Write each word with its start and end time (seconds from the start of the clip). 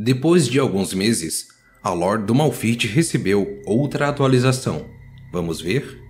Depois 0.00 0.46
de 0.46 0.60
alguns 0.60 0.94
meses, 0.94 1.48
a 1.82 1.90
Lord 1.90 2.24
do 2.24 2.32
Malfit 2.32 2.86
recebeu 2.86 3.60
outra 3.66 4.08
atualização. 4.08 4.84
Vamos 5.32 5.60
ver? 5.60 6.00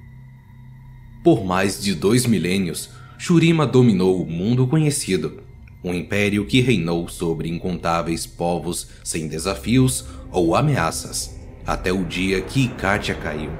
Por 1.24 1.42
mais 1.42 1.80
de 1.80 1.94
dois 1.94 2.26
milênios, 2.26 2.90
Shurima 3.16 3.66
dominou 3.66 4.22
o 4.22 4.30
mundo 4.30 4.66
conhecido, 4.66 5.42
um 5.82 5.94
império 5.94 6.44
que 6.44 6.60
reinou 6.60 7.08
sobre 7.08 7.48
incontáveis 7.48 8.26
povos 8.26 8.88
sem 9.02 9.26
desafios 9.26 10.04
ou 10.30 10.54
ameaças, 10.54 11.40
até 11.66 11.90
o 11.90 12.04
dia 12.04 12.42
que 12.42 12.66
Ikatia 12.66 13.14
caiu. 13.14 13.52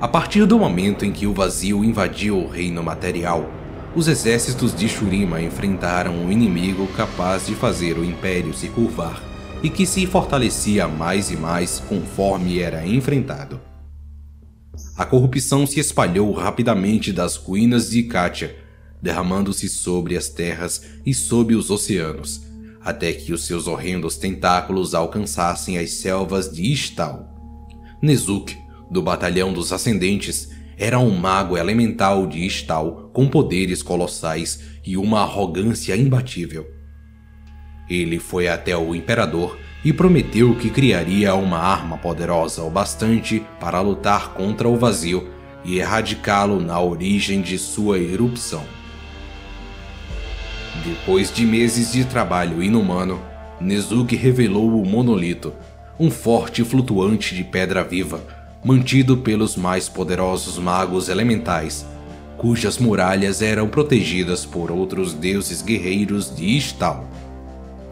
A 0.00 0.08
partir 0.08 0.46
do 0.46 0.58
momento 0.58 1.04
em 1.04 1.12
que 1.12 1.26
o 1.26 1.34
vazio 1.34 1.84
invadiu 1.84 2.38
o 2.38 2.48
reino 2.48 2.82
material, 2.82 3.46
os 3.94 4.08
exércitos 4.08 4.74
de 4.74 4.88
Shurima 4.88 5.42
enfrentaram 5.42 6.14
um 6.14 6.32
inimigo 6.32 6.86
capaz 6.96 7.46
de 7.46 7.54
fazer 7.54 7.98
o 7.98 8.04
império 8.04 8.54
se 8.54 8.68
curvar 8.68 9.33
e 9.64 9.70
que 9.70 9.86
se 9.86 10.06
fortalecia 10.06 10.86
mais 10.86 11.30
e 11.30 11.36
mais 11.36 11.80
conforme 11.80 12.60
era 12.60 12.86
enfrentado. 12.86 13.58
A 14.94 15.06
corrupção 15.06 15.66
se 15.66 15.80
espalhou 15.80 16.30
rapidamente 16.32 17.10
das 17.10 17.36
ruínas 17.36 17.88
de 17.88 18.02
Katia, 18.02 18.54
derramando-se 19.00 19.66
sobre 19.70 20.18
as 20.18 20.28
terras 20.28 20.82
e 21.06 21.14
sob 21.14 21.54
os 21.54 21.70
oceanos, 21.70 22.42
até 22.82 23.10
que 23.14 23.32
os 23.32 23.46
seus 23.46 23.66
horrendos 23.66 24.18
tentáculos 24.18 24.94
alcançassem 24.94 25.78
as 25.78 25.92
selvas 25.92 26.52
de 26.52 26.70
Istal. 26.70 27.26
Nezuk, 28.02 28.54
do 28.90 29.00
Batalhão 29.00 29.50
dos 29.50 29.72
Ascendentes, 29.72 30.50
era 30.76 30.98
um 30.98 31.16
mago 31.16 31.56
elemental 31.56 32.26
de 32.26 32.44
Istal 32.44 33.08
com 33.14 33.26
poderes 33.26 33.82
colossais 33.82 34.60
e 34.84 34.98
uma 34.98 35.22
arrogância 35.22 35.96
imbatível. 35.96 36.73
Ele 37.88 38.18
foi 38.18 38.48
até 38.48 38.76
o 38.76 38.94
imperador 38.94 39.58
e 39.84 39.92
prometeu 39.92 40.54
que 40.56 40.70
criaria 40.70 41.34
uma 41.34 41.58
arma 41.58 41.98
poderosa 41.98 42.62
o 42.62 42.70
bastante 42.70 43.44
para 43.60 43.80
lutar 43.80 44.32
contra 44.32 44.68
o 44.68 44.76
vazio 44.76 45.28
e 45.64 45.78
erradicá-lo 45.78 46.60
na 46.60 46.80
origem 46.80 47.42
de 47.42 47.58
sua 47.58 47.98
erupção. 47.98 48.64
Depois 50.84 51.32
de 51.32 51.46
meses 51.46 51.92
de 51.92 52.04
trabalho 52.04 52.62
inumano, 52.62 53.20
Nezuki 53.60 54.16
revelou 54.16 54.82
o 54.82 54.86
monolito, 54.86 55.52
um 55.98 56.10
forte 56.10 56.64
flutuante 56.64 57.34
de 57.34 57.44
pedra 57.44 57.84
viva, 57.84 58.20
mantido 58.64 59.18
pelos 59.18 59.56
mais 59.56 59.88
poderosos 59.88 60.58
magos 60.58 61.08
elementais, 61.08 61.86
cujas 62.36 62.78
muralhas 62.78 63.40
eram 63.40 63.68
protegidas 63.68 64.44
por 64.44 64.70
outros 64.70 65.14
deuses 65.14 65.62
guerreiros 65.62 66.34
de 66.34 66.44
Istal. 66.44 67.06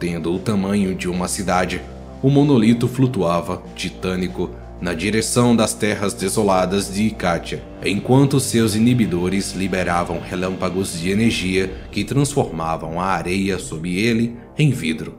Tendo 0.03 0.35
o 0.35 0.37
tamanho 0.37 0.93
de 0.93 1.07
uma 1.07 1.29
cidade, 1.29 1.81
o 2.21 2.29
monolito 2.29 2.89
flutuava, 2.89 3.63
titânico, 3.73 4.49
na 4.81 4.93
direção 4.93 5.55
das 5.55 5.73
terras 5.73 6.13
desoladas 6.13 6.93
de 6.93 7.03
Ikatia, 7.03 7.63
enquanto 7.85 8.37
seus 8.37 8.75
inibidores 8.75 9.53
liberavam 9.53 10.19
relâmpagos 10.19 10.99
de 10.99 11.09
energia 11.09 11.73
que 11.89 12.03
transformavam 12.03 12.99
a 12.99 13.05
areia 13.05 13.57
sob 13.57 13.97
ele 13.97 14.35
em 14.57 14.71
vidro. 14.71 15.15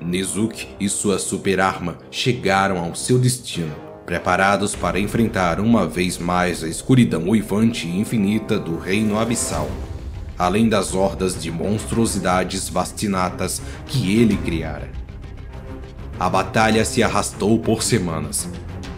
Nezuki 0.00 0.66
e 0.80 0.88
sua 0.88 1.18
superarma 1.18 1.98
chegaram 2.10 2.78
ao 2.78 2.94
seu 2.94 3.18
destino, 3.18 3.76
preparados 4.06 4.74
para 4.74 4.98
enfrentar 4.98 5.60
uma 5.60 5.86
vez 5.86 6.16
mais 6.16 6.64
a 6.64 6.68
escuridão 6.68 7.28
uivante 7.28 7.86
e 7.86 8.00
infinita 8.00 8.58
do 8.58 8.78
reino 8.78 9.18
abissal 9.18 9.68
além 10.38 10.68
das 10.68 10.94
hordas 10.94 11.40
de 11.40 11.50
monstruosidades 11.50 12.68
vastinatas 12.68 13.62
que 13.86 14.18
ele 14.18 14.36
criara. 14.36 14.88
A 16.18 16.28
batalha 16.28 16.84
se 16.84 17.02
arrastou 17.02 17.58
por 17.58 17.82
semanas. 17.82 18.48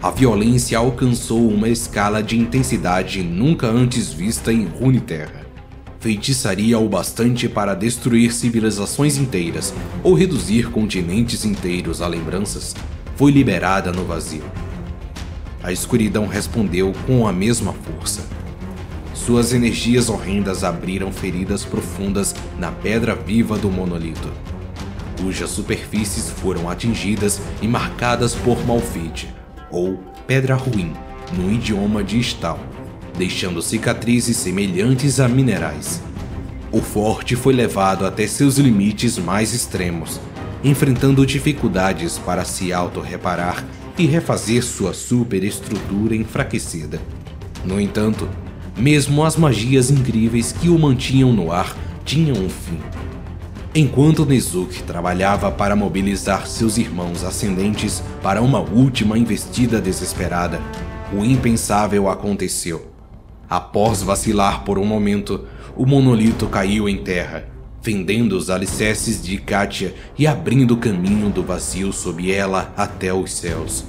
A 0.01 0.09
violência 0.09 0.77
alcançou 0.77 1.49
uma 1.49 1.67
escala 1.67 2.23
de 2.23 2.37
intensidade 2.37 3.21
nunca 3.21 3.67
antes 3.67 4.11
vista 4.11 4.53
em 4.53 4.65
Runeterra. 4.65 5.47
Feitiçaria 5.99 6.79
o 6.79 6.87
bastante 6.87 7.49
para 7.49 7.73
destruir 7.73 8.31
civilizações 8.31 9.17
inteiras 9.17 9.73
ou 10.01 10.13
reduzir 10.13 10.71
continentes 10.71 11.43
inteiros 11.43 12.01
a 12.01 12.07
lembranças 12.07 12.73
foi 13.17 13.31
liberada 13.31 13.91
no 13.91 14.05
vazio. 14.05 14.43
A 15.61 15.73
escuridão 15.73 16.25
respondeu 16.25 16.93
com 17.05 17.27
a 17.27 17.33
mesma 17.33 17.73
força 17.73 18.38
suas 19.29 19.53
energias 19.53 20.09
horrendas 20.09 20.63
abriram 20.63 21.11
feridas 21.11 21.63
profundas 21.63 22.33
na 22.57 22.71
pedra 22.71 23.13
viva 23.13 23.59
do 23.59 23.69
monolito, 23.69 24.27
cujas 25.21 25.51
superfícies 25.51 26.31
foram 26.31 26.67
atingidas 26.67 27.39
e 27.61 27.67
marcadas 27.67 28.33
por 28.33 28.65
malfite, 28.65 29.31
ou 29.69 30.03
pedra 30.25 30.55
ruim, 30.55 30.93
no 31.37 31.51
idioma 31.51 32.03
de 32.03 32.19
Stal, 32.19 32.59
deixando 33.19 33.61
cicatrizes 33.61 34.35
semelhantes 34.35 35.19
a 35.19 35.27
minerais. 35.27 36.01
O 36.71 36.81
forte 36.81 37.35
foi 37.35 37.53
levado 37.53 38.07
até 38.07 38.25
seus 38.25 38.57
limites 38.57 39.19
mais 39.19 39.53
extremos, 39.53 40.19
enfrentando 40.63 41.23
dificuldades 41.23 42.17
para 42.17 42.43
se 42.43 42.73
auto-reparar 42.73 43.63
e 43.95 44.07
refazer 44.07 44.63
sua 44.63 44.91
superestrutura 44.91 46.15
enfraquecida. 46.15 46.99
No 47.63 47.79
entanto, 47.79 48.27
mesmo 48.79 49.23
as 49.25 49.35
magias 49.35 49.91
incríveis 49.91 50.51
que 50.51 50.69
o 50.69 50.79
mantinham 50.79 51.33
no 51.33 51.51
ar 51.51 51.75
tinham 52.05 52.37
um 52.37 52.49
fim. 52.49 52.79
Enquanto 53.75 54.25
Nezuki 54.25 54.81
trabalhava 54.81 55.51
para 55.51 55.75
mobilizar 55.75 56.47
seus 56.47 56.77
irmãos 56.77 57.23
ascendentes 57.23 58.01
para 58.23 58.41
uma 58.41 58.59
última 58.59 59.17
investida 59.17 59.79
desesperada, 59.79 60.59
o 61.13 61.23
impensável 61.23 62.09
aconteceu. 62.09 62.91
Após 63.47 64.01
vacilar 64.01 64.63
por 64.63 64.79
um 64.79 64.85
momento, 64.85 65.45
o 65.75 65.85
monolito 65.85 66.47
caiu 66.47 66.89
em 66.89 66.97
terra, 66.97 67.47
fendendo 67.81 68.35
os 68.35 68.49
alicerces 68.49 69.21
de 69.21 69.37
Katia 69.37 69.93
e 70.17 70.25
abrindo 70.25 70.77
caminho 70.77 71.29
do 71.29 71.43
vazio 71.43 71.93
sob 71.93 72.31
ela 72.31 72.73
até 72.75 73.13
os 73.13 73.31
céus. 73.33 73.85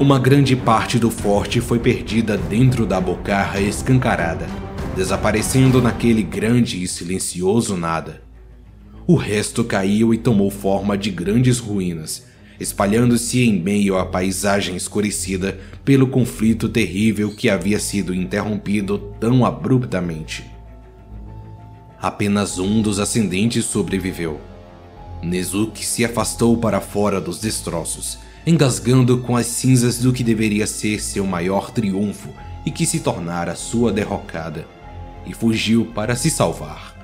Uma 0.00 0.18
grande 0.18 0.56
parte 0.56 0.98
do 0.98 1.10
forte 1.10 1.60
foi 1.60 1.78
perdida 1.78 2.34
dentro 2.34 2.86
da 2.86 2.98
bocarra 2.98 3.60
escancarada, 3.60 4.46
desaparecendo 4.96 5.82
naquele 5.82 6.22
grande 6.22 6.82
e 6.82 6.88
silencioso 6.88 7.76
nada. 7.76 8.22
O 9.06 9.14
resto 9.14 9.62
caiu 9.62 10.14
e 10.14 10.16
tomou 10.16 10.50
forma 10.50 10.96
de 10.96 11.10
grandes 11.10 11.58
ruínas, 11.58 12.24
espalhando-se 12.58 13.42
em 13.42 13.60
meio 13.60 13.98
à 13.98 14.06
paisagem 14.06 14.74
escurecida 14.74 15.60
pelo 15.84 16.06
conflito 16.06 16.66
terrível 16.66 17.36
que 17.36 17.50
havia 17.50 17.78
sido 17.78 18.14
interrompido 18.14 18.96
tão 19.20 19.44
abruptamente. 19.44 20.50
Apenas 22.00 22.58
um 22.58 22.80
dos 22.80 22.98
ascendentes 22.98 23.66
sobreviveu. 23.66 24.40
Nezuki 25.22 25.84
se 25.84 26.06
afastou 26.06 26.56
para 26.56 26.80
fora 26.80 27.20
dos 27.20 27.38
destroços 27.38 28.29
engasgando 28.46 29.18
com 29.18 29.36
as 29.36 29.46
cinzas 29.46 29.98
do 29.98 30.12
que 30.12 30.24
deveria 30.24 30.66
ser 30.66 31.00
seu 31.00 31.26
maior 31.26 31.70
triunfo 31.70 32.30
e 32.64 32.70
que 32.70 32.86
se 32.86 33.00
tornara 33.00 33.54
sua 33.54 33.92
derrocada, 33.92 34.66
e 35.26 35.34
fugiu 35.34 35.86
para 35.86 36.16
se 36.16 36.30
salvar. 36.30 36.94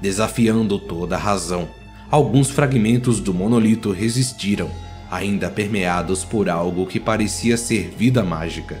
Desafiando 0.00 0.78
toda 0.78 1.16
a 1.16 1.18
razão, 1.18 1.68
alguns 2.10 2.50
fragmentos 2.50 3.20
do 3.20 3.32
monolito 3.32 3.92
resistiram, 3.92 4.70
ainda 5.10 5.50
permeados 5.50 6.24
por 6.24 6.48
algo 6.48 6.86
que 6.86 6.98
parecia 6.98 7.56
ser 7.56 7.94
vida 7.96 8.22
mágica. 8.22 8.80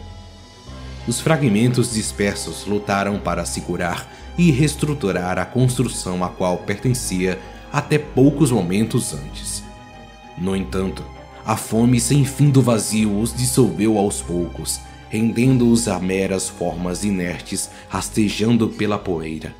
Os 1.06 1.20
fragmentos 1.20 1.92
dispersos 1.92 2.64
lutaram 2.66 3.18
para 3.18 3.44
se 3.44 3.60
curar 3.60 4.08
e 4.38 4.50
reestruturar 4.50 5.38
a 5.38 5.44
construção 5.44 6.24
a 6.24 6.28
qual 6.28 6.58
pertencia 6.58 7.38
até 7.72 7.98
poucos 7.98 8.50
momentos 8.50 9.12
antes. 9.12 9.62
No 10.38 10.56
entanto, 10.56 11.04
a 11.44 11.56
fome 11.56 12.00
sem 12.00 12.24
fim 12.24 12.50
do 12.50 12.62
vazio 12.62 13.18
os 13.18 13.34
dissolveu 13.34 13.98
aos 13.98 14.22
poucos, 14.22 14.80
rendendo-os 15.08 15.88
a 15.88 15.98
meras 15.98 16.48
formas 16.48 17.04
inertes 17.04 17.70
rastejando 17.88 18.68
pela 18.68 18.98
poeira. 18.98 19.54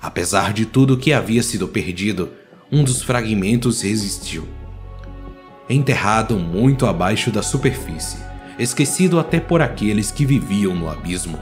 Apesar 0.00 0.52
de 0.52 0.64
tudo 0.64 0.96
que 0.96 1.12
havia 1.12 1.42
sido 1.42 1.68
perdido, 1.68 2.30
um 2.72 2.82
dos 2.82 3.02
fragmentos 3.02 3.82
resistiu. 3.82 4.48
Enterrado 5.68 6.36
muito 6.38 6.86
abaixo 6.86 7.30
da 7.30 7.42
superfície, 7.42 8.18
esquecido 8.58 9.20
até 9.20 9.38
por 9.38 9.60
aqueles 9.60 10.10
que 10.10 10.24
viviam 10.24 10.74
no 10.74 10.88
abismo, 10.88 11.38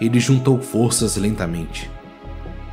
ele 0.00 0.18
juntou 0.18 0.60
forças 0.60 1.16
lentamente. 1.16 1.90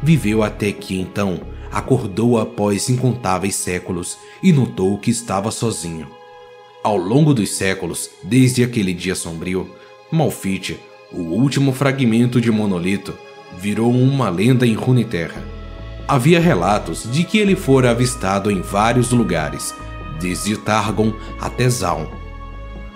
Viveu 0.02 0.44
até 0.44 0.72
que 0.72 1.00
então 1.00 1.40
acordou 1.72 2.40
após 2.40 2.90
incontáveis 2.90 3.56
séculos 3.56 4.18
e 4.42 4.52
notou 4.52 4.98
que 4.98 5.12
estava 5.12 5.52
sozinho. 5.52 6.08
Ao 6.84 6.96
longo 6.96 7.34
dos 7.34 7.50
séculos, 7.50 8.10
desde 8.24 8.64
aquele 8.64 8.94
dia 8.94 9.16
sombrio, 9.16 9.70
Malfite, 10.12 10.80
o 11.12 11.20
último 11.20 11.74
fragmento 11.74 12.40
de 12.40 12.52
monolito, 12.52 13.14
virou 13.58 13.92
uma 13.92 14.30
lenda 14.30 14.66
em 14.66 14.74
Runeterra. 14.74 15.44
Havia 16.08 16.40
relatos 16.40 17.10
de 17.12 17.24
que 17.24 17.38
ele 17.38 17.56
fora 17.56 17.92
avistado 17.92 18.50
em 18.50 18.62
vários 18.62 19.12
lugares, 19.12 19.74
desde 20.20 20.56
Targon 20.56 21.14
até 21.40 21.68
Zaun. 21.68 22.08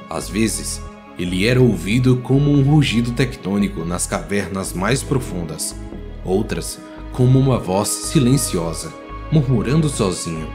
Às 0.10 0.30
vezes, 0.30 0.82
ele 1.18 1.46
era 1.46 1.62
ouvido 1.62 2.18
como 2.18 2.52
um 2.52 2.62
rugido 2.64 3.12
tectônico 3.12 3.84
nas 3.84 4.08
cavernas 4.08 4.74
mais 4.74 5.04
profundas, 5.04 5.76
outras 6.24 6.80
como 7.12 7.38
uma 7.40 7.58
voz 7.58 7.90
silenciosa, 7.90 8.94
murmurando 9.32 9.90
sozinho, 9.90 10.48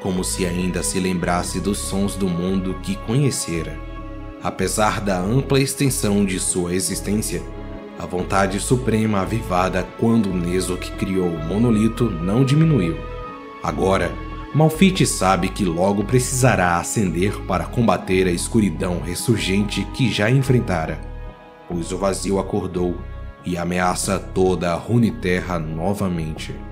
como 0.00 0.24
se 0.24 0.44
ainda 0.44 0.82
se 0.82 0.98
lembrasse 0.98 1.60
dos 1.60 1.78
sons 1.78 2.14
do 2.14 2.28
mundo 2.28 2.74
que 2.82 2.96
conhecera. 2.96 3.78
Apesar 4.42 5.00
da 5.00 5.18
ampla 5.18 5.60
extensão 5.60 6.24
de 6.24 6.38
sua 6.38 6.74
existência, 6.74 7.42
a 7.98 8.04
vontade 8.04 8.60
suprema 8.60 9.20
avivada 9.20 9.86
quando 9.98 10.28
Nezok 10.28 10.92
criou 10.92 11.28
o 11.28 11.44
monolito 11.44 12.10
não 12.10 12.44
diminuiu. 12.44 12.96
Agora, 13.62 14.12
Malfite 14.54 15.06
sabe 15.06 15.48
que 15.48 15.64
logo 15.64 16.04
precisará 16.04 16.76
ascender 16.76 17.38
para 17.42 17.64
combater 17.64 18.26
a 18.26 18.30
escuridão 18.30 19.00
ressurgente 19.00 19.84
que 19.94 20.10
já 20.12 20.30
enfrentara, 20.30 21.00
pois 21.68 21.90
o 21.90 21.98
vazio 21.98 22.38
acordou 22.38 22.96
e 23.46 23.56
ameaça 23.56 24.18
toda 24.18 24.72
a 24.72 24.74
Runeterra 24.74 25.58
novamente. 25.58 26.65